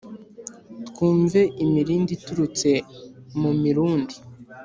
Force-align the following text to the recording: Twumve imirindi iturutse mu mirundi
Twumve 0.87 1.39
imirindi 1.63 2.11
iturutse 2.17 2.69
mu 3.39 3.51
mirundi 3.61 4.15